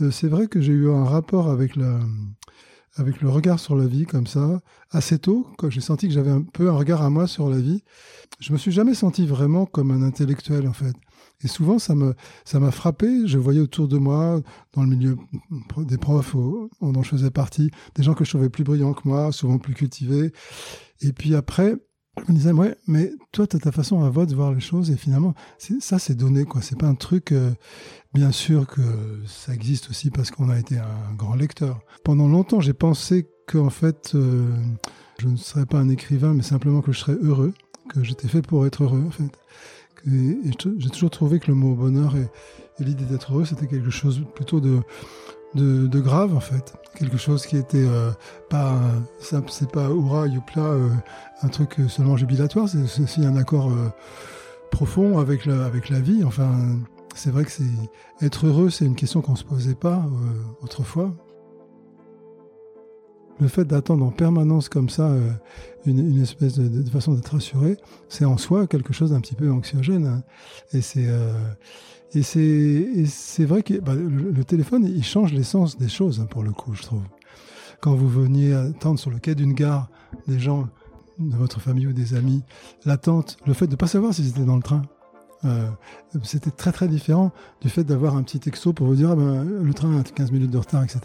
[0.00, 1.72] Euh, c'est vrai que j'ai eu un rapport avec,
[2.96, 6.30] avec le regard sur la vie comme ça, assez tôt, quand j'ai senti que j'avais
[6.30, 7.82] un peu un regard à moi sur la vie.
[8.38, 10.94] Je me suis jamais senti vraiment comme un intellectuel en fait.
[11.42, 12.14] Et souvent, ça me,
[12.44, 13.26] ça m'a frappé.
[13.26, 14.40] Je voyais autour de moi,
[14.74, 15.16] dans le milieu
[15.78, 19.32] des profs dont je faisais partie, des gens que je trouvais plus brillants que moi,
[19.32, 20.32] souvent plus cultivés.
[21.00, 21.76] Et puis après,
[22.28, 24.96] me disais, ouais, mais toi, tu as ta façon à de voir les choses, et
[24.96, 25.34] finalement,
[25.80, 26.62] ça, c'est donné, quoi.
[26.62, 27.50] C'est pas un truc, euh,
[28.14, 28.82] bien sûr que
[29.26, 31.80] ça existe aussi parce qu'on a été un grand lecteur.
[32.04, 34.46] Pendant longtemps, j'ai pensé qu'en fait, euh,
[35.18, 37.54] je ne serais pas un écrivain, mais simplement que je serais heureux,
[37.88, 39.38] que j'étais fait pour être heureux, en fait.
[40.06, 40.38] Et,
[40.78, 42.28] j'ai toujours trouvé que le mot bonheur et,
[42.82, 44.80] l'idée d'être heureux, c'était quelque chose plutôt de,
[45.54, 46.74] de, grave en fait.
[46.96, 48.10] Quelque chose qui était euh,
[48.48, 48.74] pas
[49.20, 50.88] simple, c'est pas hurrah, youpla, euh,
[51.42, 53.90] un truc seulement jubilatoire, c'est aussi un accord euh,
[54.70, 56.24] profond avec la, avec la vie.
[56.24, 56.50] Enfin,
[57.14, 57.64] c'est vrai que c'est
[58.22, 60.04] être heureux, c'est une question qu'on se posait pas
[60.62, 61.12] autrefois
[63.40, 65.30] le fait d'attendre en permanence comme ça euh,
[65.86, 67.76] une, espèce de, façon d'être rassuré,
[68.08, 70.06] c'est en soi quelque chose d'un petit peu anxiogène.
[70.06, 70.22] Hein.
[70.72, 71.32] Et c'est euh,
[72.12, 76.50] et c'est vrai que bah, le, téléphone, il change l'essence des choses hein, pour le
[76.50, 77.02] coup, je trouve.
[77.80, 79.88] Quand vous veniez attendre sur le quai d'une gare
[80.26, 80.68] des gens
[81.20, 82.42] de votre famille ou des amis,
[82.84, 84.82] l'attente, le fait de ne pas savoir si c'était dans le train,
[85.44, 85.68] euh,
[86.22, 89.44] c'était très très différent du fait d'avoir un petit texto pour vous dire ah ben,
[89.44, 91.00] le train a 15 minutes de retard, etc.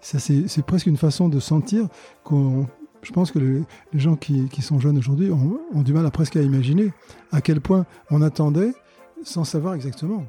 [0.00, 1.88] Ça, c'est presque une façon de sentir
[2.24, 2.66] qu'on.
[3.02, 6.36] Je pense que les, gens qui, sont jeunes aujourd'hui ont, ont, du mal à presque
[6.36, 6.92] à imaginer
[7.32, 8.74] à quel point on attendait
[9.24, 10.24] sans savoir exactement.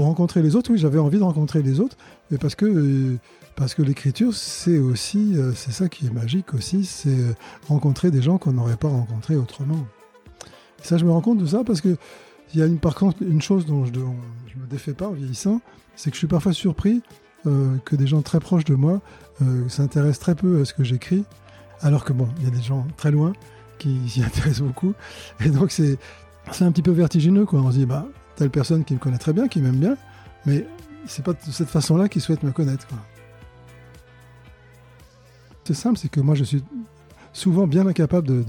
[0.00, 1.98] Pour rencontrer les autres, oui, j'avais envie de rencontrer les autres,
[2.30, 3.18] mais parce que euh,
[3.54, 7.34] parce que l'écriture, c'est aussi, euh, c'est ça qui est magique aussi, c'est euh,
[7.68, 9.86] rencontrer des gens qu'on n'aurait pas rencontrés autrement.
[10.80, 11.98] ça, je me rends compte de ça parce que
[12.54, 15.12] il y a une, par contre une chose dont je ne me défais pas en
[15.12, 15.60] vieillissant,
[15.96, 17.02] c'est que je suis parfois surpris
[17.44, 19.02] que des gens très proches de moi
[19.68, 21.24] s'intéressent très peu à ce que j'écris,
[21.82, 23.34] alors que bon, il y a des gens très loin
[23.78, 24.94] qui s'y intéressent beaucoup.
[25.44, 25.98] Et donc c'est
[26.62, 27.60] un petit peu vertigineux, quoi.
[27.60, 28.06] On se dit, bah,
[28.40, 29.98] telle personne qui me connaît très bien, qui m'aime bien,
[30.46, 30.66] mais
[31.04, 32.88] c'est pas de cette façon-là qu'il souhaite me connaître.
[35.64, 36.64] C'est simple, c'est que moi je suis
[37.34, 38.42] souvent bien incapable de,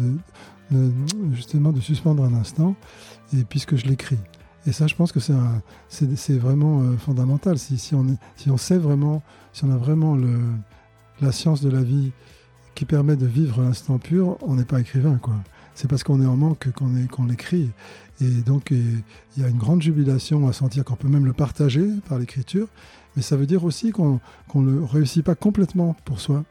[1.33, 2.73] justement de suspendre un instant,
[3.37, 4.17] et puisque je l'écris.
[4.65, 7.57] Et ça, je pense que c'est vraiment euh, fondamental.
[7.59, 9.21] Si, on, sait vraiment,
[9.51, 10.17] si on a vraiment
[11.19, 12.13] la science de la vie
[12.75, 15.33] qui permet de vivre l'instant pur, on n'est pas écrivain, quoi.
[15.75, 17.71] C'est parce qu'on est en manque qu'on qu'on l'écrit.
[18.19, 21.87] Et donc, il y a une grande jubilation à sentir qu'on peut même le partager
[22.07, 22.67] par l'écriture.
[23.15, 24.19] Mais ça veut dire aussi qu'on
[24.55, 26.43] ne le réussit pas complètement pour soi.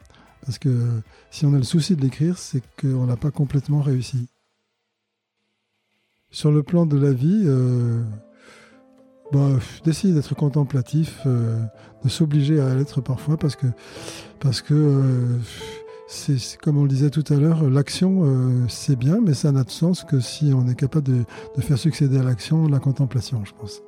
[0.45, 4.27] Parce que si on a le souci de l'écrire, c'est qu'on n'a pas complètement réussi.
[6.31, 8.01] Sur le plan de la vie, euh,
[9.31, 9.49] bah,
[9.83, 11.61] d'essayer d'être contemplatif, euh,
[12.03, 13.67] de s'obliger à l'être parfois, parce que,
[14.39, 15.37] parce que euh,
[16.11, 19.63] c'est comme on le disait tout à l'heure, l'action euh, c'est bien, mais ça n'a
[19.63, 21.23] de sens que si on est capable de,
[21.55, 23.81] de faire succéder à l'action la contemplation, je pense.